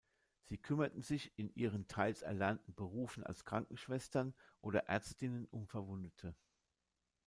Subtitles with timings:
[0.45, 6.33] Sie kümmerten sich in ihren teils erlernten Berufen als Krankenschwestern oder Ärztinnen um Verwundete.